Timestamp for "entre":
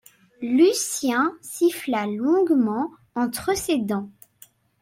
3.13-3.55